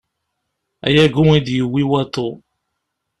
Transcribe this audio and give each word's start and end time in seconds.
Ay 0.85 0.97
agu 1.03 1.23
i 1.37 1.39
d-yewwi 1.45 1.83
waḍu. 1.89 2.29